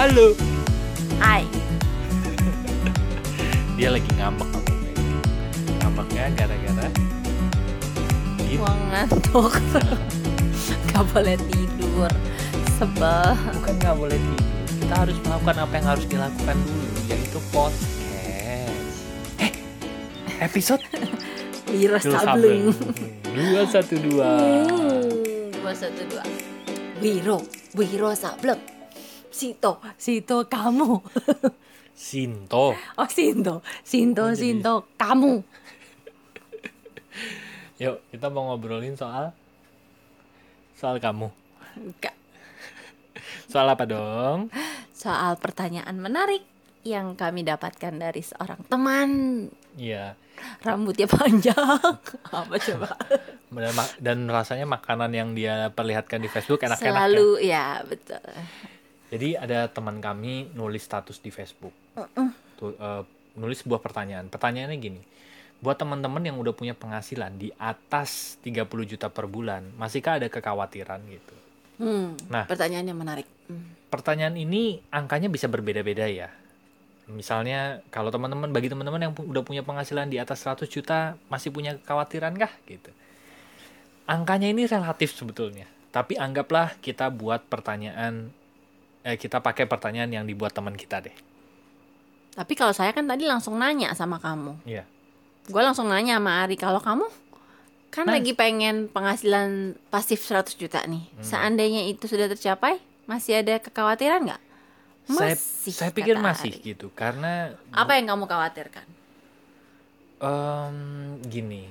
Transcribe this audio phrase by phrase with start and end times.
[0.00, 0.32] Halo.
[1.20, 1.44] Hai.
[3.76, 4.48] Dia lagi ngambek.
[5.76, 8.56] Ngambeknya gara-gara gitu.
[8.56, 9.60] Gua ngantuk.
[10.88, 12.08] Gak boleh tidur.
[12.80, 13.36] Sebel.
[13.60, 14.48] bukan nggak boleh tidur.
[14.80, 19.04] Kita harus melakukan apa yang harus dilakukan dulu, yaitu podcast.
[19.36, 19.52] Eh,
[20.40, 20.80] episode
[21.76, 22.72] Wiro Dua Sableng.
[23.36, 24.30] Dua satu dua.
[25.60, 26.24] Dua satu dua.
[27.04, 27.44] Wiro,
[27.76, 28.79] Wiro Sableng.
[29.30, 31.00] Sito, Sito kamu.
[31.96, 32.72] Sinto.
[32.72, 35.32] Oh Sinto, Sinto, Oh, jadi- Sinto kamu.
[37.80, 39.32] Yuk, kita mau ngobrolin soal
[40.74, 41.28] soal kamu.
[41.74, 42.14] Enggak.
[43.46, 44.48] Soal apa dong?
[44.90, 46.40] Soal pertanyaan menarik
[46.82, 49.08] yang kami dapatkan dari seorang teman
[49.74, 50.14] Iya.
[50.62, 51.52] rambutnya panjang
[52.24, 52.96] apa coba
[53.50, 56.96] Dan, dan rasanya makanan yang dia perlihatkan di Facebook enak-enak ya.
[56.96, 58.24] selalu ya betul
[59.10, 61.74] Jadi ada teman kami nulis status di Facebook.
[62.56, 63.02] Tuh, eh,
[63.34, 64.30] nulis sebuah pertanyaan.
[64.30, 65.02] Pertanyaannya gini.
[65.60, 71.02] Buat teman-teman yang udah punya penghasilan di atas 30 juta per bulan, masihkah ada kekhawatiran
[71.04, 71.34] gitu?
[71.80, 72.44] hmm, Nah.
[72.44, 73.66] pertanyaannya menarik Hmm.
[73.90, 76.30] Pertanyaan ini angkanya bisa berbeda-beda ya.
[77.10, 81.50] Misalnya kalau teman-teman bagi teman-teman yang pu- udah punya penghasilan di atas 100 juta masih
[81.50, 82.94] punya kekhawatiran kah gitu.
[84.06, 85.66] Angkanya ini relatif sebetulnya.
[85.90, 88.30] Tapi anggaplah kita buat pertanyaan
[89.02, 91.16] eh kita pakai pertanyaan yang dibuat teman kita deh.
[92.30, 94.84] tapi kalau saya kan tadi langsung nanya sama kamu Iya.
[95.44, 97.04] gue langsung nanya sama Ari kalau kamu
[97.90, 98.14] kan Mas.
[98.14, 99.50] lagi pengen penghasilan
[99.88, 101.24] pasif 100 juta nih Hmm.
[101.26, 104.42] seandainya itu sudah tercapai masih ada kekhawatiran nggak
[105.10, 106.62] Saya, masih saya pikir kata masih Ari.
[106.62, 108.86] gitu karena apa yang kamu khawatirkan
[110.20, 110.76] Em,
[111.24, 111.64] gini,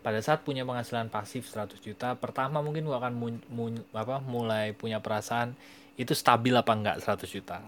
[0.00, 4.70] pada saat punya penghasilan pasif 100 juta, pertama mungkin gua akan mun- mun- apa, mulai
[4.72, 5.58] punya perasaan
[6.00, 7.60] itu stabil apa enggak 100 juta.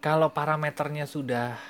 [0.00, 1.60] Kalau parameternya sudah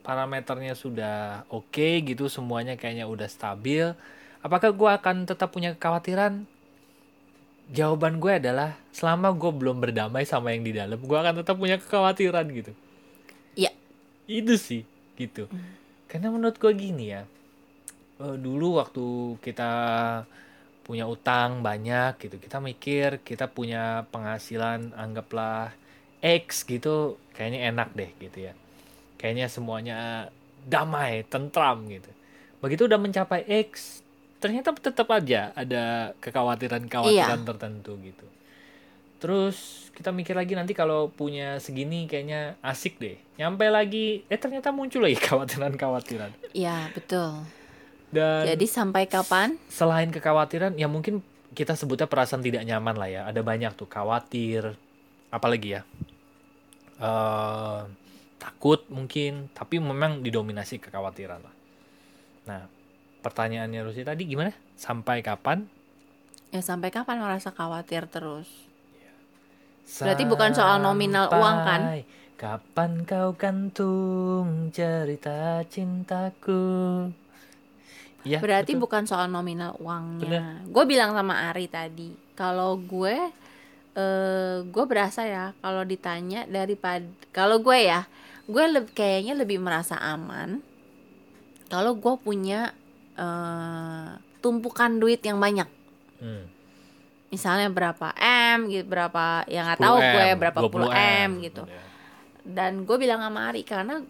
[0.00, 3.92] parameternya sudah oke gitu, semuanya kayaknya udah stabil,
[4.40, 6.48] apakah gua akan tetap punya kekhawatiran?
[7.70, 11.76] Jawaban gue adalah selama gue belum berdamai sama yang di dalam, gua akan tetap punya
[11.76, 12.72] kekhawatiran gitu.
[13.54, 13.70] Iya.
[14.24, 14.82] Itu sih
[15.20, 15.46] gitu.
[16.08, 17.22] Karena menurut gue gini ya,
[18.24, 19.70] eh, dulu waktu kita
[20.84, 25.72] punya utang banyak gitu, kita mikir kita punya penghasilan anggaplah
[26.20, 28.52] X gitu, kayaknya enak deh gitu ya.
[29.16, 29.98] Kayaknya semuanya
[30.64, 32.08] damai, tentram gitu.
[32.60, 34.00] Begitu udah mencapai X,
[34.40, 38.26] ternyata tetap aja ada kekhawatiran-kekhawatiran tertentu gitu.
[39.20, 43.20] Terus kita mikir lagi nanti kalau punya segini kayaknya asik deh.
[43.36, 46.56] Nyampe lagi, eh ternyata muncul lagi kekhawatiran-kekhawatiran.
[46.56, 47.59] ya betul
[48.10, 51.22] Dan jadi sampai kapan selain kekhawatiran, ya mungkin
[51.54, 53.22] kita sebutnya perasaan tidak nyaman lah ya.
[53.26, 54.74] Ada banyak tuh khawatir,
[55.30, 55.82] apalagi ya,
[56.98, 57.80] eh
[58.40, 61.54] takut mungkin, tapi memang didominasi kekhawatiran lah.
[62.48, 62.62] Nah,
[63.20, 64.50] pertanyaannya Rusi tadi gimana?
[64.74, 65.68] Sampai kapan?
[66.50, 68.50] ya sampai kapan merasa khawatir terus
[69.90, 71.82] Berarti bukan soal nominal uang, kan?
[71.82, 72.06] Sampai
[72.38, 77.10] Kapan kau gantung cerita cintaku?
[78.20, 78.82] Ya, Berarti betul.
[78.84, 80.60] bukan soal nominal uangnya.
[80.66, 83.16] Gue bilang sama Ari tadi, kalau gue,
[83.90, 88.04] eh gue berasa ya kalau ditanya daripada kalau gue ya,
[88.44, 90.60] gue leb- kayaknya lebih merasa aman
[91.66, 92.74] kalau gue punya
[93.14, 94.10] eh
[94.40, 95.68] tumpukan duit yang banyak.
[96.18, 96.44] Hmm.
[97.30, 98.10] Misalnya berapa
[98.52, 101.62] m gitu, berapa yang nggak 10 tahu gue M, berapa 20 puluh m gitu.
[101.64, 101.82] Ya.
[102.40, 104.00] dan gue bilang sama Ari karena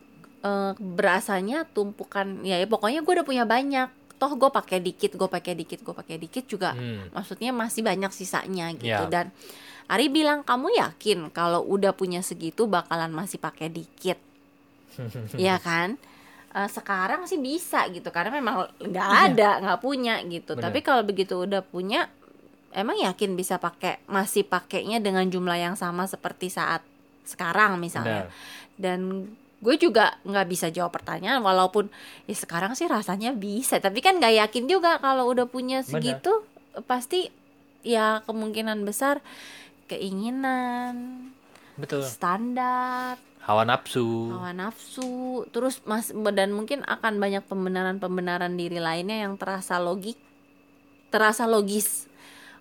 [0.41, 5.25] eh, berasanya tumpukan ya, ya pokoknya gue udah punya banyak toh gue pakai dikit gue
[5.27, 7.09] pakai dikit gue pakai dikit juga Hmm.
[7.11, 9.09] maksudnya masih banyak sisanya gitu Ya.
[9.09, 9.33] dan
[9.89, 14.21] Ari bilang kamu yakin kalau udah punya segitu bakalan masih pakai dikit
[15.41, 15.97] ya kan
[16.51, 20.59] Eh, sekarang sih bisa gitu karena memang nggak ada nggak punya gitu Iya.
[20.59, 20.65] Bener.
[20.67, 22.11] tapi kalau begitu udah punya
[22.71, 26.83] emang yakin bisa pakai masih pakainya dengan jumlah yang sama seperti saat
[27.23, 28.35] sekarang misalnya Benar.
[28.77, 29.01] dan
[29.61, 31.93] gue juga nggak bisa jawab pertanyaan walaupun
[32.25, 36.33] ya sekarang sih rasanya bisa tapi kan nggak yakin juga kalau udah punya segitu
[36.89, 37.29] pasti
[37.85, 39.21] ya kemungkinan besar
[39.85, 41.29] keinginan
[41.77, 42.05] Betul.
[42.05, 44.31] standar Hawa nafsu.
[44.37, 50.17] hawa nafsu terus mas dan mungkin akan banyak pembenaran-pembenaran diri lainnya yang terasa logik
[51.11, 52.07] terasa logis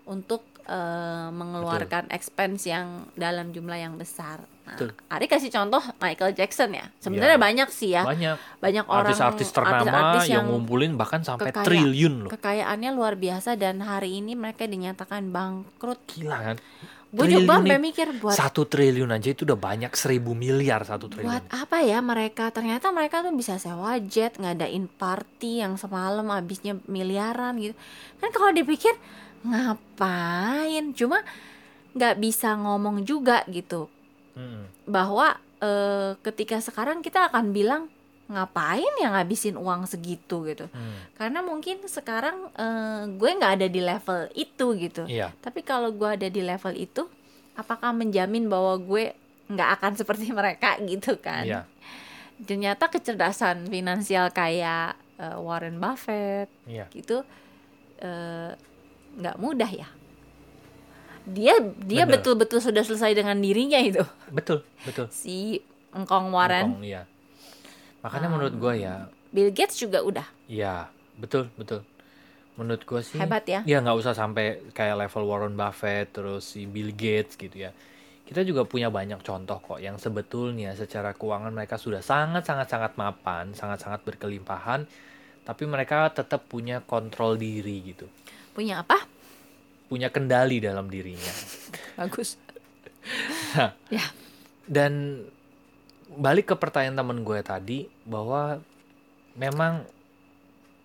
[0.09, 4.37] untuk eh, mengeluarkan expense yang dalam jumlah yang besar.
[4.63, 4.93] Nah, Betul.
[5.09, 6.85] Ari kasih contoh Michael Jackson ya.
[6.95, 7.41] Sebenarnya Ya.
[7.41, 12.13] banyak sih ya, Banyak banyak orang artis-artis ternama artis-artis yang ngumpulin bahkan sampai kekaya- triliun
[12.21, 12.29] loh.
[12.29, 16.57] kekayaannya luar biasa dan hari ini mereka dinyatakan bangkrut Gila kan?
[17.09, 21.25] gue juga sampai mikir buat satu triliun aja itu udah banyak seribu miliar satu triliun
[21.25, 26.77] buat apa ya mereka ternyata mereka tuh bisa sewa jet ngadain party yang semalam habisnya
[26.85, 27.73] miliaran gitu
[28.21, 28.93] kan kalau dipikir
[29.43, 30.91] ngapain?
[30.93, 31.23] Cuma
[31.93, 33.89] nggak bisa ngomong juga gitu.
[34.39, 34.71] Mm-mm.
[34.87, 37.91] bahwa eh, ketika sekarang kita akan bilang
[38.29, 40.45] ngapain ya ngabisin uang segitu?
[40.45, 40.69] gitu.
[40.69, 41.17] Mm.
[41.17, 45.03] karena mungkin sekarang eh, gue nggak ada di level itu gitu.
[45.09, 45.33] Iya.
[45.43, 47.09] Tapi kalau gue ada di level itu
[47.57, 49.11] apakah menjamin bahwa gue
[49.49, 51.43] nggak akan seperti mereka gitu kan?
[51.43, 51.61] Iya.
[52.39, 56.87] Ternyata kecerdasan finansial kayak eh, Warren Buffett iya.
[56.95, 57.25] gitu
[57.99, 58.55] eh,
[59.19, 59.87] nggak mudah ya.
[61.29, 64.01] Dia dia betul-betul sudah selesai dengan dirinya itu.
[64.31, 65.05] Betul betul.
[65.13, 65.61] Si
[65.93, 66.73] engkong Warren.
[66.73, 67.03] Hongkong, iya.
[68.01, 68.33] Makanya Ah.
[68.33, 68.95] menurut gue ya
[69.29, 70.25] Bill Gates juga udah.
[70.49, 70.89] Iya
[71.19, 71.85] betul betul.
[72.57, 73.61] Menurut gue sih hebat ya.
[73.63, 77.71] Ya nggak usah sampai kayak level Warren Buffett terus si Bill Gates gitu ya.
[78.25, 82.93] Kita juga punya banyak contoh kok yang sebetulnya secara keuangan mereka sudah sangat sangat sangat
[82.93, 84.85] mapan sangat sangat berkelimpahan
[85.41, 88.05] tapi mereka tetap punya kontrol diri gitu
[88.59, 89.07] punya apa?
[89.87, 91.31] Punya kendali dalam dirinya.
[92.03, 92.35] Bagus.
[94.67, 95.23] Dan
[96.11, 98.59] balik ke pertanyaan temen gue tadi bahwa
[99.39, 99.87] memang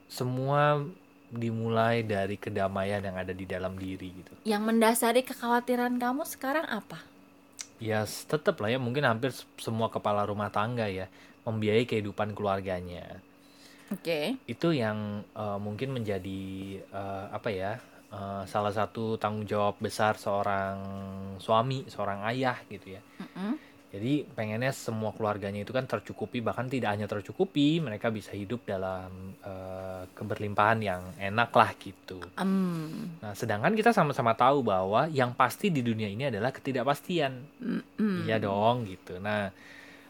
[0.07, 0.87] semua
[1.35, 4.33] dimulai dari kedamaian yang ada di dalam diri gitu.
[4.47, 7.03] Yang mendasari kekhawatiran kamu sekarang apa?
[7.83, 11.11] Ya tetep lah ya mungkin hampir semua kepala rumah tangga ya
[11.43, 13.19] membiayai kehidupan keluarganya
[13.93, 16.43] oke itu yang eh, mungkin menjadi
[16.81, 17.73] eh, apa ya
[18.09, 20.79] eh, salah satu tanggung jawab besar seorang
[21.43, 23.59] suami seorang ayah gitu ya Mm-mm.
[23.95, 29.35] jadi pengennya semua keluarganya itu kan tercukupi bahkan tidak hanya tercukupi mereka bisa hidup dalam
[29.43, 35.71] eh, keberlimpahan yang enak lah gitu Em, nah sedangkan kita sama-sama tahu bahwa yang pasti
[35.71, 38.25] di dunia ini adalah ketidakpastian mm-mm.
[38.25, 39.21] Iya dong gitu.
[39.21, 39.53] Nah,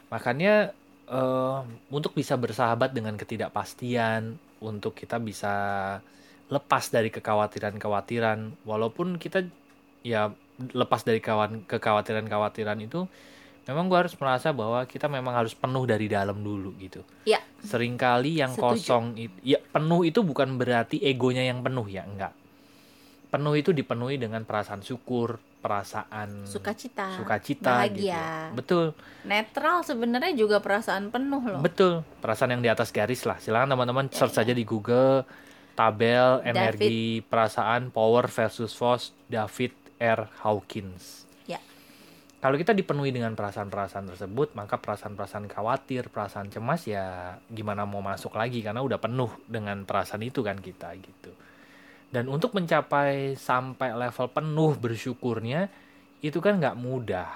[0.06, 0.70] makanya
[1.92, 5.54] untuk bisa bersahabat dengan ketidakpastian, untuk kita bisa
[6.48, 9.44] lepas dari kekhawatiran-kekhawatiran, walaupun kita
[10.04, 13.08] ya lepas dari kawan kekhawatiran-kekhawatiran itu,
[13.64, 17.00] memang gue harus merasa bahwa kita memang harus penuh dari dalam dulu gitu.
[17.24, 17.40] Iya.
[17.64, 18.76] Seringkali yang Setuju.
[18.76, 22.36] kosong itu, ya penuh itu bukan berarti egonya yang penuh ya, enggak.
[23.34, 28.06] Penuh itu dipenuhi dengan perasaan syukur, perasaan sukacita sukacita gitu.
[28.06, 28.94] bahagia Betul,
[29.26, 32.06] netral sebenarnya juga perasaan penuh loh betul.
[32.22, 33.42] Perasaan yang di atas garis lah.
[33.42, 34.46] Silakan teman-teman Ya, search ya.
[34.46, 35.26] saja di Google
[35.74, 36.52] tabel David.
[36.54, 41.26] energi perasaan power versus force David R Hawkins.
[41.50, 41.58] Ya.
[42.38, 48.36] Kalau kita dipenuhi dengan perasaan-perasaan tersebut, maka perasaan-perasaan khawatir, perasaan cemas ya gimana mau masuk
[48.36, 51.32] lagi karena udah penuh dengan perasaan itu kan kita gitu.
[52.14, 55.66] Dan untuk mencapai sampai level penuh bersyukurnya
[56.22, 57.26] itu kan nggak mudah.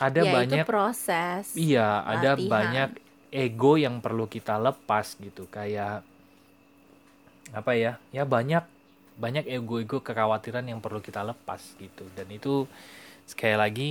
[0.00, 2.48] Ada ya banyak itu proses Iya, ada latihan.
[2.48, 2.90] banyak
[3.28, 5.44] ego yang perlu kita lepas gitu.
[5.52, 6.00] Kayak
[7.52, 8.00] apa ya?
[8.08, 8.64] Ya banyak
[9.20, 12.08] banyak ego-ego kekhawatiran yang perlu kita lepas gitu.
[12.16, 12.64] Dan itu
[13.28, 13.90] sekali lagi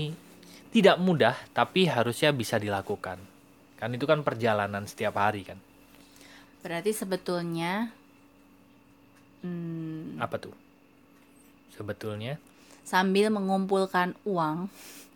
[0.73, 3.21] tidak mudah, tapi harusnya bisa dilakukan.
[3.77, 5.61] Kan itu kan perjalanan setiap hari kan.
[6.61, 7.89] berarti sebetulnya
[9.43, 10.53] hmm, Apa tuh?
[11.73, 12.37] Sebetulnya
[12.81, 14.67] sambil mengumpulkan uang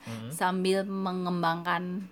[0.05, 2.05] mm, sambil mengembangkan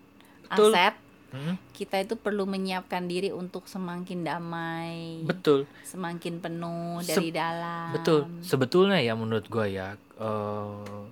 [0.50, 0.74] Betul.
[0.74, 0.96] aset
[1.32, 5.70] mm, kita itu perlu menyiapkan diri untuk semakin damai betul.
[5.86, 8.26] semakin penuh Se- dari dalam Betul.
[8.42, 11.04] Sebetulnya ya menurut gue ya, eh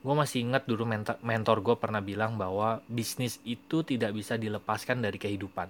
[0.00, 5.04] gue masih ingat dulu mentor, mentor gue pernah bilang bahwa bisnis itu tidak bisa dilepaskan
[5.04, 5.68] dari kehidupan.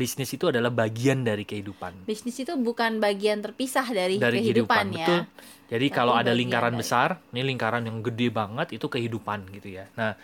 [0.00, 2.08] Bisnis itu adalah bagian dari kehidupan.
[2.08, 5.20] bisnis itu bukan bagian terpisah dari, Dari kehidupan, kehidupan, ya betul.
[5.68, 9.68] Jadi Tapi kalau ada lingkaran dari- besar, ini lingkaran yang gede banget itu kehidupan gitu
[9.70, 9.84] ya.
[9.94, 10.16] Nah,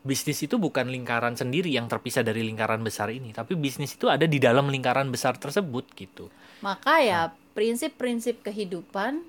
[0.00, 4.24] bisnis itu bukan lingkaran sendiri yang terpisah dari lingkaran besar ini, tapi bisnis itu ada
[4.24, 6.32] di dalam lingkaran besar tersebut gitu.
[6.58, 7.20] maka ya
[7.52, 9.22] prinsip-prinsip kehidupan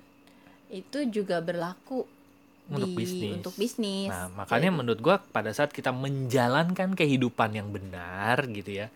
[0.69, 2.07] itu juga berlaku
[2.65, 3.33] Untuk di- bisnis.
[3.35, 8.79] untuk bisnis Nah, makanya Jadi, menurut gua pada saat kita menjalankan kehidupan yang benar gitu
[8.79, 8.87] ya,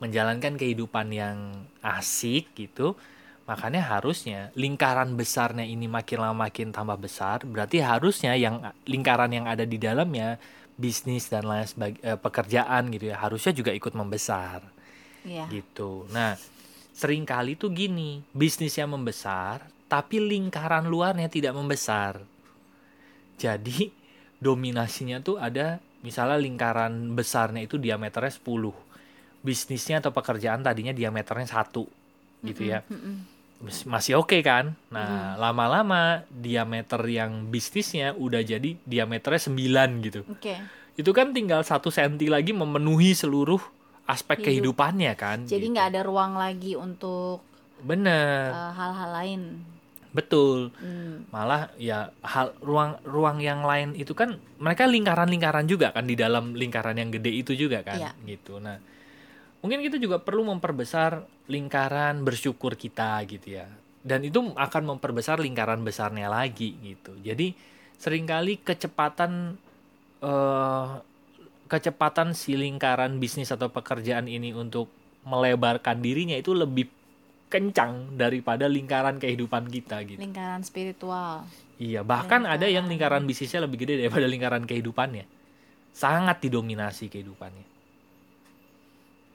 [0.00, 1.52] menjalankan kehidupan yang
[1.84, 2.96] asik gitu,
[3.44, 9.44] makanya harusnya lingkaran besarnya ini makin lama makin tambah besar, berarti harusnya yang lingkaran yang
[9.44, 10.40] ada di dalamnya
[10.80, 14.64] bisnis dan lain sebagainya pekerjaan gitu ya, harusnya juga ikut membesar
[15.28, 16.08] ya gitu.
[16.08, 16.40] Nah,
[16.96, 22.24] sering kali tuh gini, bisnisnya membesar, tapi lingkaran luarnya tidak membesar.
[23.36, 23.92] Jadi,
[24.40, 28.89] dominasinya tuh ada misalnya lingkaran besarnya itu diameternya 10.
[29.40, 31.88] Bisnisnya atau pekerjaan tadinya diameternya satu
[32.40, 32.80] gitu ya.
[32.86, 33.16] Mm-mm.
[33.60, 34.72] mas- masih oke kan.
[34.86, 34.92] Hmm.
[34.92, 40.20] Nah, lama-lama diameter yang bisnisnya udah jadi diameternya 9 gitu.
[40.26, 40.56] Oke.
[40.92, 43.60] Itu kan tinggal satu senti lagi memenuhi seluruh
[44.04, 44.46] aspek Hidup.
[44.74, 45.38] kehidupannya kan.
[45.44, 45.72] Jadi gitu.
[45.72, 47.44] nggak ada ruang lagi untuk
[47.80, 49.42] Bener, uh, hal-hal lain.
[50.10, 50.74] betul.
[50.76, 51.24] Hmm.
[51.28, 56.52] Malah ya hal ruang ruang yang lain itu kan mereka lingkaran-lingkaran juga kan di dalam
[56.52, 58.10] lingkaran yang gede itu juga kan Iya.
[58.26, 58.58] gitu.
[58.58, 58.76] Nah,
[59.60, 63.68] mungkin kita juga perlu memperbesar lingkaran bersyukur kita gitu ya.
[64.00, 67.12] Dan itu akan memperbesar lingkaran besarnya lagi gitu.
[67.20, 67.52] Jadi
[68.00, 69.60] sering kali kecepatan
[70.20, 70.88] eh
[71.70, 74.90] kecepatan si lingkaran bisnis atau pekerjaan ini untuk
[75.22, 76.90] melebarkan dirinya itu lebih
[77.46, 80.18] kencang daripada lingkaran kehidupan kita gitu.
[80.18, 81.46] Lingkaran spiritual.
[81.78, 83.22] Iya, bahkan ada yang Lingkaran.
[83.22, 85.24] lingkaran bisnisnya lebih gede daripada lingkaran kehidupannya.
[85.94, 87.69] Sangat didominasi kehidupannya.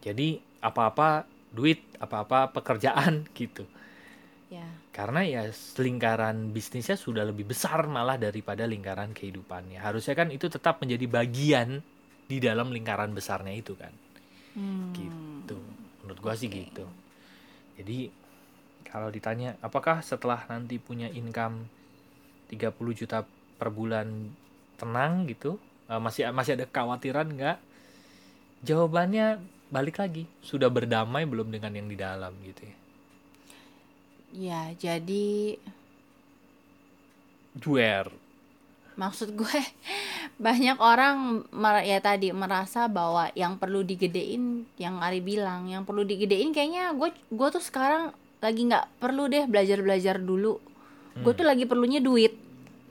[0.06, 3.66] Jadi apa-apa duit, apa-apa pekerjaan gitu.
[4.54, 4.70] Ya.
[4.94, 5.44] Karena ya
[5.82, 9.82] lingkaran bisnisnya sudah lebih besar malah daripada lingkaran kehidupannya.
[9.82, 11.82] Harusnya kan itu tetap menjadi bagian
[12.30, 13.92] di dalam lingkaran besarnya itu kan.
[14.54, 14.94] Hmm.
[14.94, 15.58] Gitu.
[16.06, 16.70] Menurut gua sih Oke.
[16.70, 16.86] gitu.
[17.82, 18.14] Jadi
[18.88, 21.68] kalau ditanya apakah setelah nanti punya income
[22.48, 23.26] 30 juta
[23.58, 24.32] per bulan
[24.80, 25.60] tenang gitu,
[25.90, 27.58] eh, masih masih ada kekhawatiran nggak?
[28.64, 32.76] Jawabannya balik lagi, sudah berdamai belum dengan yang di dalam gitu ya.
[34.36, 35.56] Ya, jadi
[37.56, 38.12] Juer.
[38.96, 39.60] maksud gue
[40.48, 46.08] banyak orang mer- ya tadi merasa bahwa yang perlu digedein yang Ari bilang yang perlu
[46.08, 50.64] digedein kayaknya gue gue tuh sekarang lagi nggak perlu deh belajar belajar dulu
[51.16, 51.36] gue Hmm.
[51.36, 52.40] tuh lagi perlunya duit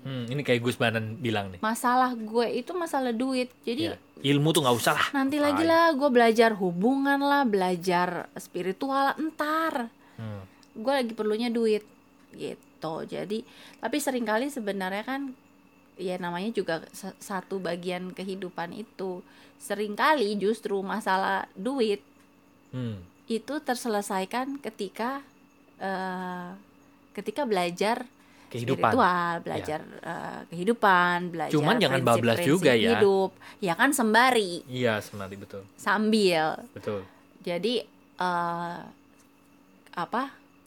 [0.05, 1.59] Hmm, ini kayak Gus Banan bilang nih.
[1.59, 3.97] masalah gue itu masalah duit jadi Ya,
[4.27, 5.09] ilmu tuh nggak usah lah.
[5.11, 5.71] nanti lagi Tai.
[5.71, 10.45] lah gue belajar hubungan lah belajar spiritual entar Hmm.
[10.75, 11.83] gue lagi perlunya duit
[12.31, 13.43] gitu jadi
[13.79, 15.33] tapi sering kali sebenarnya kan
[15.95, 19.25] ya namanya juga sa- satu bagian kehidupan itu
[19.57, 22.05] sering kali justru masalah duit
[22.71, 23.01] Hmm.
[23.25, 25.25] itu terselesaikan ketika
[25.77, 26.51] eh,
[27.13, 28.05] ketika belajar
[28.55, 28.87] Kehidupan.
[28.87, 32.91] spiritual belajar eh, kehidupan belajar Cuman jangan bablas prinsip-prinsip juga ya.
[32.95, 35.63] hidup ya kan sembari Iya, sebenarnya betul.
[35.75, 37.03] sambil Betul.
[37.41, 37.75] jadi
[38.15, 38.79] eh
[39.93, 40.23] apa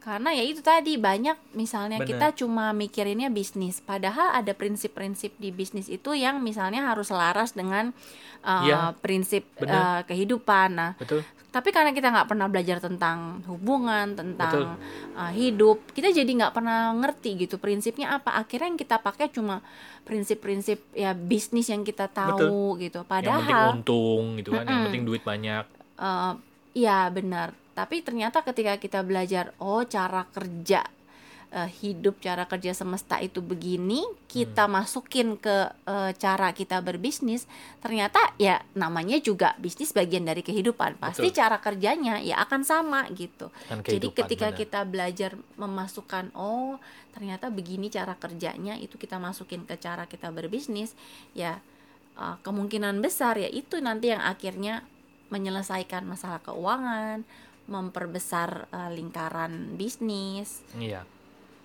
[0.08, 2.08] karena ya itu tadi banyak misalnya Bener.
[2.08, 7.92] kita cuma mikirinnya bisnis padahal ada prinsip-prinsip di bisnis itu yang misalnya harus selaras dengan
[8.40, 9.76] eh, Iya, prinsip bener.
[9.76, 11.28] eh, kehidupan nah Betul.
[11.48, 14.20] tapi karena kita nggak pernah belajar tentang hubungan Betul.
[14.24, 14.80] tentang
[15.12, 19.60] uh, hidup kita jadi nggak pernah ngerti gitu prinsipnya apa akhirnya yang kita pakai cuma
[20.04, 24.86] prinsip-prinsip ya bisnis yang kita tahu gitu Yang penting padahal untung gitu kan, yang Mm-mm.
[24.88, 25.64] penting duit banyak.
[25.98, 26.34] eh,
[26.74, 30.82] iya benar tapi ternyata ketika kita belajar oh cara kerja
[31.54, 37.46] eh, hidup cara kerja semesta itu begini kita masukin ke eh, cara kita berbisnis
[37.78, 41.38] ternyata ya namanya juga bisnis bagian dari kehidupan pasti Betul.
[41.38, 43.54] cara kerjanya ya akan sama gitu
[43.86, 44.58] jadi ketika benar.
[44.58, 45.32] kita belajar
[45.62, 46.82] memasukkan oh
[47.14, 50.98] ternyata begini cara kerjanya itu kita masukin ke cara kita berbisnis
[51.38, 51.62] ya
[52.18, 54.82] eh, kemungkinan besar ya itu nanti yang akhirnya
[55.30, 57.22] menyelesaikan masalah keuangan
[57.68, 61.04] memperbesar eh, lingkaran bisnis Iya.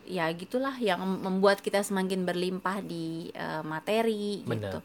[0.03, 4.59] ya gitulah yang membuat kita semakin berlimpah di eh, materi Benar.
[4.59, 4.79] gitu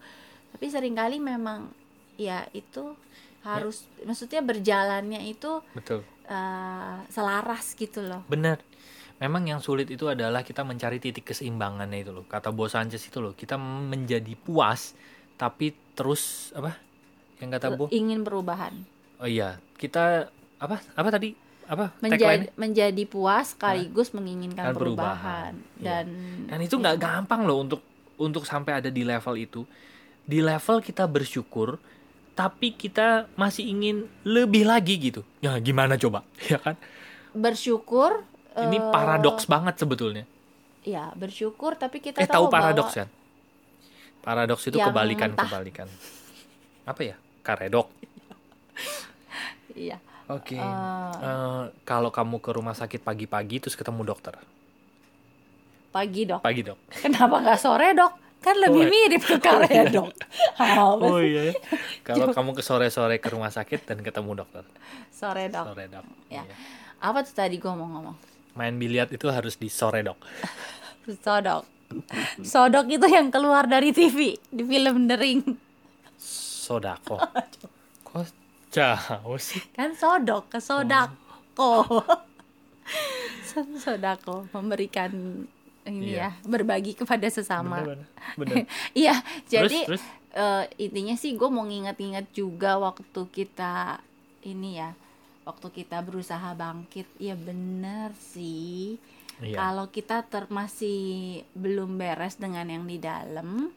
[0.53, 1.69] tapi sering kali memang
[2.15, 2.93] ya itu
[3.37, 3.55] Ya.
[3.55, 6.03] harus maksudnya berjalannya itu Betul.
[6.25, 8.59] eh, selaras gitu loh Benar.
[9.17, 12.21] Memang yang sulit itu adalah kita mencari titik keseimbangannya itu loh.
[12.23, 14.93] Kata Bo Sanchez itu loh, kita menjadi puas
[15.33, 16.77] tapi terus apa?
[17.39, 17.85] Yang kata Bo?
[17.89, 18.85] ingin perubahan
[19.17, 20.81] Oh iya, kita apa?
[20.93, 21.33] Apa tadi?
[21.63, 21.91] Apa?
[21.99, 25.51] menjadi menjadi puas sekaligus menginginkan Dan perubahan.
[25.51, 25.83] perubahan, Iya.
[25.83, 26.05] dan
[26.47, 27.81] Dan itu nggak gampang loh untuk
[28.17, 29.61] untuk sampai ada di level itu.
[30.23, 31.75] Di level kita bersyukur,
[32.33, 35.21] tapi kita masih ingin lebih lagi gitu.
[35.37, 36.23] Ya gimana coba?
[36.47, 36.75] Ya kan?
[37.29, 38.23] bersyukur
[38.53, 40.25] Ini eh, paradoks banget sebetulnya.
[40.81, 43.09] ya bersyukur tapi kita Eh tahu bahwa- paradoks kan?
[44.19, 45.45] Paradoks itu Yang kebalikan mentah.
[45.45, 45.87] kebalikan.
[46.83, 47.15] Apa ya?
[47.41, 47.91] Karedok.
[49.73, 50.55] iya Oke.
[50.55, 54.35] Eh, Eh, kalau kamu ke rumah sakit pagi-pagi terus ketemu dokter.
[55.87, 56.77] pagi dok Pagi dok.
[57.03, 59.33] kenapa nggak sore dok kan lebih Oh, mirip ke
[60.53, 61.25] Apa Oh sih?
[61.25, 61.41] iya.
[61.49, 61.53] ya.
[62.07, 64.61] Kalau kamu ke sore-sore ke rumah sakit dan ketemu dokter.
[65.09, 66.05] sore dok Sore dok.
[66.29, 66.43] Ya.
[66.43, 66.55] Iya.
[66.99, 68.17] apa tuh tadi gua mau ngomong
[68.53, 70.17] Main biliar itu harus di sore dok.
[71.25, 71.65] sodok
[72.43, 75.41] sodok itu yang keluar dari TV di film The Ring
[76.19, 77.15] Sodako.
[78.03, 78.21] Kok
[79.37, 79.61] sih?
[79.73, 81.83] kan sodok ke sodako.
[83.81, 85.09] Sodako memberikan
[85.87, 86.29] ini Iya.
[86.35, 87.81] ya berbagi kepada sesama.
[88.93, 89.17] Iya
[89.47, 93.97] Terus, jadi terus eh, intinya sih gue mau nginget-nginget juga waktu kita
[94.45, 94.93] ini ya
[95.47, 97.07] waktu kita berusaha bangkit.
[97.17, 98.99] Ya bener sih.
[99.37, 99.53] Iya.
[99.53, 103.69] kalau kita ter masih belum beres dengan yang di dalam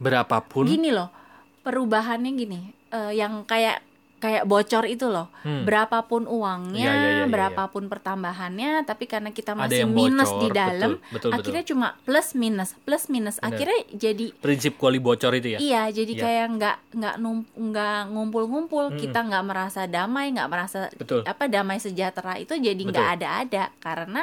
[0.00, 0.64] berapapun.
[0.64, 1.12] gini loh
[1.60, 2.60] perubahannya gini.
[2.88, 3.84] Eh, yang kayak
[4.18, 5.62] kayak bocor itu loh Hmm.
[5.62, 10.90] berapapun uangnya iya, iya, iya, berapapun pertambahannya tapi karena kita masih minus bocor, di dalam
[10.96, 11.30] betul, betul, betul.
[11.32, 13.48] akhirnya cuma plus minus plus minus Bener.
[13.48, 16.22] akhirnya jadi prinsip kuali bocor itu ya Iya, jadi Iya.
[16.22, 17.14] kayak nggak nggak
[17.54, 19.00] nggak ngumpul-ngumpul, Mm-mm.
[19.00, 23.16] kita nggak merasa damai, nggak merasa betul apa damai sejahtera itu jadi nggak Betul.
[23.16, 24.22] ada-ada karena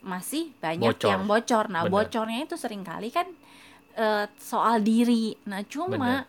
[0.00, 1.08] masih banyak Bocor.
[1.08, 1.64] yang bocor.
[1.66, 1.92] Nah, Bener.
[1.96, 3.24] bocornya itu sering kali kan
[3.94, 5.32] eh, soal diri.
[5.44, 6.28] Nah, cuma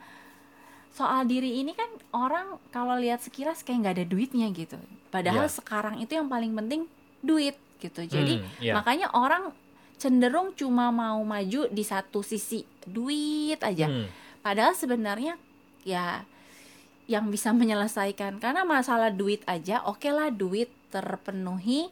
[0.95, 4.79] soal diri ini kan orang kalau lihat sekilas kayak nggak ada duitnya gitu.
[5.11, 5.53] Padahal Iya.
[5.53, 6.87] sekarang itu yang paling penting
[7.19, 8.07] duit gitu.
[8.07, 8.71] Jadi Hmm, iya.
[8.71, 9.51] makanya orang
[9.95, 13.87] cenderung cuma mau maju di satu sisi duit aja.
[13.87, 14.07] Hmm,
[14.39, 15.35] Padahal sebenarnya
[15.83, 16.23] ya
[17.05, 21.91] yang bisa menyelesaikan karena masalah duit aja, oke lah duit terpenuhi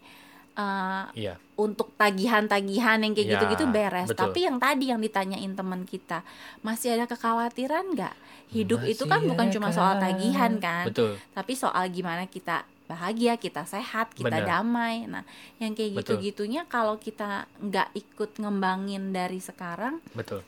[0.58, 4.10] eh, iya untuk tagihan-tagihan yang kayak Ya, gitu-gitu beres.
[4.10, 4.22] betul.
[4.26, 6.26] Tapi yang tadi yang ditanyain teman kita,
[6.66, 8.16] masih ada kekhawatiran nggak?
[8.50, 12.66] Hidup itu kan Masih bukan ada cuma soal tagihan kan, betul tapi soal gimana kita
[12.86, 14.46] bahagia, kita sehat, kita Bener.
[14.46, 15.10] damai.
[15.10, 15.26] Nah,
[15.58, 20.46] yang kayak gitu-gitunya kalau kita nggak ikut ngembangin dari sekarang betul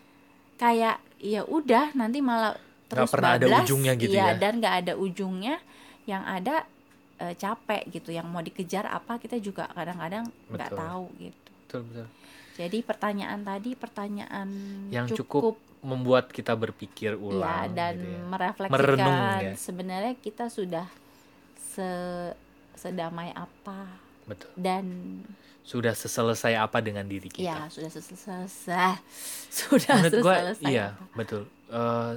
[0.56, 2.56] kayak ya udah nanti malah
[2.88, 4.40] terus pernah ada bablas, ujungnya gitu iya, ya.
[4.40, 5.60] dan nggak ada ujungnya
[6.06, 6.70] yang ada
[7.20, 10.80] eh, capek gitu yang mau dikejar apa kita juga kadang-kadang nggak Betul.
[10.80, 12.08] tahu gitu betul betul
[12.56, 14.48] jadi pertanyaan tadi pertanyaan
[14.88, 18.20] Yang cukup membuat kita berpikir ya ulang dan gitu ya.
[18.26, 19.54] merefleksikan Merenung, ya.
[19.54, 20.88] sebenarnya kita sudah
[21.58, 21.90] se
[22.74, 23.86] sedamai apa
[24.26, 24.86] betul dan
[25.66, 28.98] sudah seselesai apa dengan diri kita ya sudah selesai
[29.62, 31.14] sudah menurut gua selesai iya apa.
[31.14, 32.14] betul Eh,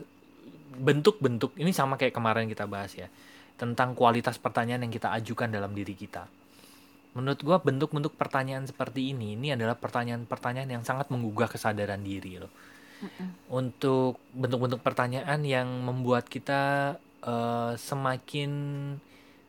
[0.79, 3.09] bentuk-bentuk ini sama kayak kemarin kita bahas ya
[3.59, 6.31] tentang kualitas pertanyaan yang kita ajukan dalam diri kita.
[7.18, 12.53] Menurut gua bentuk-bentuk pertanyaan seperti ini ini adalah pertanyaan-pertanyaan yang sangat menggugah kesadaran diri loh.
[13.51, 16.94] Untuk bentuk-bentuk pertanyaan yang membuat kita
[17.27, 18.51] eh, semakin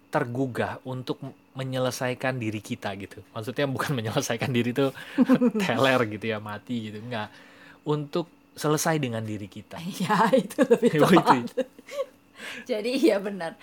[0.09, 1.21] tergugah untuk
[1.53, 3.21] menyelesaikan diri kita gitu.
[3.37, 4.89] Maksudnya bukan menyelesaikan diri itu
[5.61, 6.97] teler gitu ya mati gitu.
[7.05, 7.29] Enggak.
[7.85, 8.25] Untuk
[8.57, 9.77] selesai dengan diri kita.
[10.01, 11.53] Ya itu lebih tepat.
[12.65, 13.53] Jadi iya benar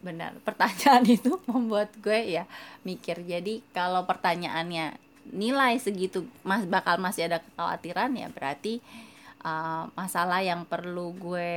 [0.00, 2.44] benar pertanyaan itu membuat gue ya
[2.82, 4.96] mikir jadi kalau pertanyaannya
[5.30, 8.80] nilai segitu mas bakal masih ada kekhawatiran ya berarti
[9.40, 11.52] uh, masalah yang perlu gue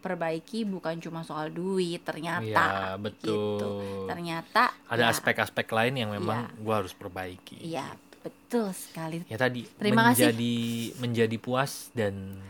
[0.00, 3.60] perbaiki bukan cuma soal duit ternyata Iya, betul.
[3.60, 3.70] gitu.
[4.08, 6.56] ternyata ada ya, aspek-aspek lain yang memang Iya.
[6.56, 7.84] gua harus perbaiki iya
[8.20, 10.32] betul sekali ya tadi Terima kasih.
[10.32, 10.56] menjadi
[10.96, 12.40] menjadi puas dan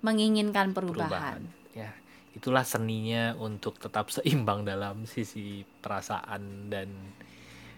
[0.00, 1.40] menginginkan perubahan perubahan,
[1.72, 1.88] ya
[2.34, 6.90] itulah seninya untuk tetap seimbang dalam sisi perasaan dan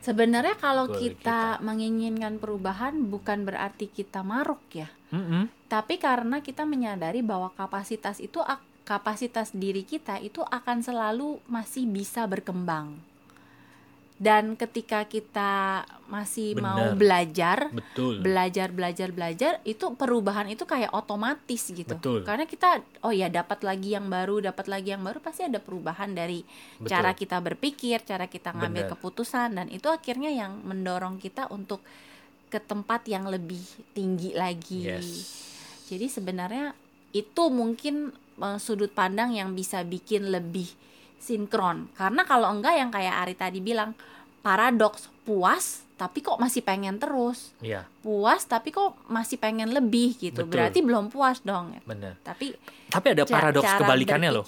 [0.01, 4.89] sebenarnya kalau Goal kita menginginkan perubahan bukan berarti kita maruk ya.
[5.15, 5.47] Mm-mm.
[5.71, 8.43] tapi karena kita menyadari bahwa kapasitas itu
[8.83, 12.99] kapasitas diri kita itu akan selalu masih bisa berkembang
[14.17, 16.97] dan ketika kita masih mau Benar.
[16.97, 22.25] belajar betul belajar belajar belajar itu perubahan itu kayak otomatis gitu Betul.
[22.25, 26.17] karena kita oh ya dapat lagi yang baru dapat lagi yang baru pasti ada perubahan
[26.17, 26.41] dari
[26.81, 28.93] betul cara kita berpikir cara kita ngambil Benar.
[28.97, 31.85] keputusan dan itu akhirnya yang mendorong kita untuk
[32.49, 33.61] ke tempat yang lebih
[33.93, 35.45] tinggi lagi yes
[35.93, 36.73] jadi sebenarnya
[37.13, 40.73] itu mungkin eh, sudut pandang yang bisa bikin lebih
[41.19, 41.89] sinkron.
[41.95, 43.93] Karena kalau enggak yang kayak Ari tadi bilang
[44.41, 47.57] paradoks puas tapi kok masih pengen terus.
[47.59, 50.45] iya Puas tapi kok masih pengen lebih gitu.
[50.45, 50.53] Betul.
[50.53, 51.73] Berarti belum puas dong.
[51.89, 52.53] benar Tapi
[52.93, 54.45] tapi ada paradoks cara kebalikannya loh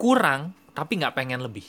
[0.00, 1.66] kurang tapi nggak pengen lebih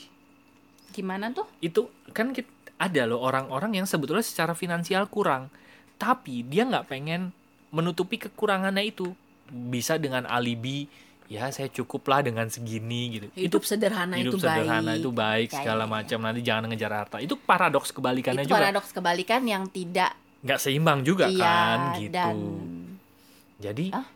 [0.91, 1.47] gimana tuh?
[1.59, 5.51] itu kan kit- ada loh orang-orang yang sebetulnya secara finansial kurang
[5.95, 7.35] tapi dia nggak pengen
[7.71, 9.11] menutupi kekurangannya itu
[9.51, 10.87] bisa dengan alibi
[11.31, 14.99] ya saya cukuplah dengan segini gitu Hidup sederhana hidup itu sederhana baik.
[14.99, 15.93] itu baik Ya, segala ya, ya.
[15.93, 20.59] macam nanti jangan ngejar harta itu paradoks kebalikannya Itu juga paradoks kebalikan yang tidak nggak
[20.59, 22.35] seimbang juga iya kan gitu dan
[23.57, 24.07] jadi Ah,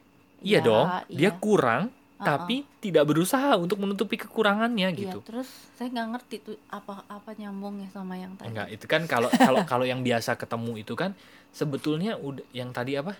[0.42, 1.32] iya ya, dong dia iya.
[1.34, 1.84] kurang
[2.16, 2.26] Uh-uh.
[2.26, 7.32] tapi tidak berusaha untuk menutupi kekurangannya Iya, gitu terus saya nggak ngerti tuh apa apa
[7.34, 8.50] nyambungnya sama yang tadi.
[8.50, 11.12] Enggak, itu kan kalau kalau kalau yang biasa ketemu itu kan
[11.50, 13.20] sebetulnya udah yang tadi apa?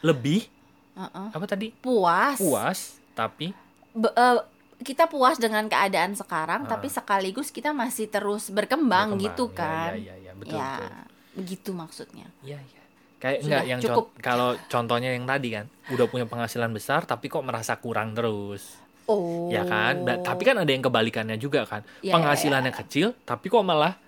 [0.00, 0.48] Lebih
[0.92, 1.28] Uh-uh.
[1.30, 1.68] apa tadi?
[1.70, 2.36] Puas.
[2.36, 3.52] Puas, tapi
[3.92, 4.38] Be- eh,
[4.80, 6.68] kita puas dengan keadaan sekarang Ah.
[6.70, 9.20] tapi sekaligus kita masih terus berkembang, berkembang.
[9.20, 10.70] gitu Ya, kan Ya, ya, ya, betul, Ya.
[10.72, 10.90] betul.
[11.36, 12.78] begitu maksudnya Iya, iya.
[13.18, 14.04] Kayak Sudah, enggak yang cukup.
[14.06, 18.80] con- kalau contohnya yang tadi kan, udah punya penghasilan besar tapi kok merasa kurang terus.
[19.04, 20.00] oh Ya kan?
[20.02, 21.84] Ba- Tapi kan ada yang kebalikannya juga kan.
[22.00, 24.00] Ya, Penghasilannya kecil tapi kok malah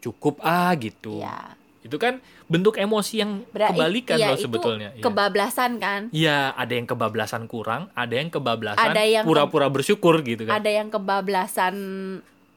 [0.00, 1.20] cukup ah gitu.
[1.20, 4.88] ya Itu kan bentuk emosi yang Berarti- kebalikan iya, loh itu sebetulnya.
[4.92, 5.02] Iya.
[5.02, 10.20] kebablasan kan Iya, ada yang kebablasan kurang, ada yang kebablasan Ada yang ke- pura-pura bersyukur
[10.20, 10.56] gitu kan.
[10.56, 11.74] ada yang kebablasan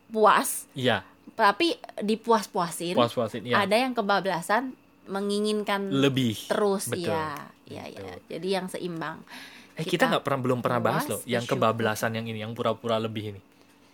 [0.07, 1.01] puas Iya,
[1.33, 3.41] tapi dipuas-puasin puas-puasin.
[3.43, 3.63] Iya.
[3.63, 6.47] ada yang kebablasan menginginkan Lebih.
[6.47, 7.09] terus Betul.
[7.09, 9.23] ya ya ya jadi yang seimbang
[9.73, 11.57] Eh kita nggak pernah belum pernah bahas loh yang bersyukur.
[11.57, 13.41] kebablasan yang ini, yang pura-pura lebih ini.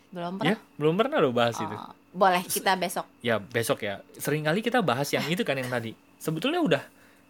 [0.10, 1.76] belum Ya, pernah belum pernah loh bahas itu.
[2.10, 4.02] Boleh kita besok Ya besok ya.
[4.18, 5.94] Seringkali kita bahas yang itu kan yang tadi.
[6.18, 6.84] Sebetulnya udah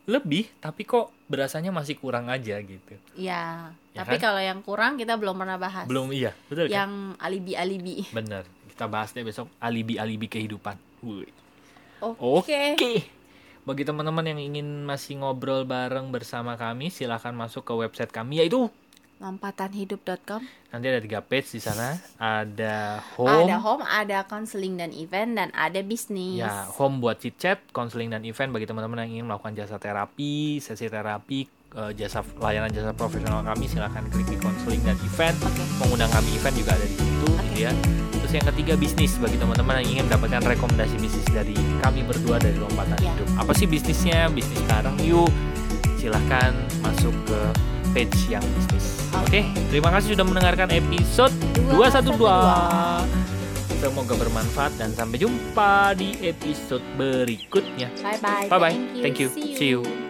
[0.10, 2.98] lebih, tapi kok berasanya masih kurang aja gitu.
[3.14, 4.32] ya, Ya tapi kan?
[4.32, 6.74] kalau yang kurang kita belum pernah bahas Belum iya, betul kan?
[6.74, 8.42] yang alibi-alibi Bener.
[8.74, 10.80] Kita bahas deh besok alibi-alibi kehidupan.
[11.04, 11.30] Oke
[12.18, 12.64] Oke.
[13.68, 18.66] Bagi teman-teman yang ingin masih ngobrol bareng bersama kami, silahkan masuk ke website kami yaitu
[19.20, 21.98] lompatanhidup.com nanti ada tiga page di sana.
[22.16, 27.36] Ada home, ada home ada counseling dan event dan ada bisnis ya home buat chit
[27.36, 31.44] chat, counseling dan event bagi teman-teman yang ingin melakukan jasa terapi, sesi terapi,
[31.76, 35.36] eh, jasa layanan jasa profesional kami, silahkan klik di counseling dan event.
[35.42, 37.72] oke Mengundang kami event juga ada di situ, gitu ya.
[38.20, 42.56] Terus yang ketiga bisnis bagi teman-teman yang ingin mendapatkan rekomendasi bisnis dari kami berdua dari
[42.56, 43.10] lompatan Ya.
[43.12, 43.28] hidup.
[43.42, 44.30] Apa sih bisnisnya?
[44.30, 45.34] Bisnis sekarang yuk.
[45.98, 47.40] Silahkan masuk ke
[47.92, 49.00] page yang bisnis.
[49.16, 51.34] Oke, terima kasih sudah mendengarkan episode
[51.68, 52.18] 212.
[53.80, 57.88] Semoga bermanfaat dan sampai jumpa di episode berikutnya.
[58.04, 58.76] bye bye Bye bye.
[58.76, 59.28] thank you, Thank you.
[59.32, 59.82] See See you.
[59.82, 60.09] you.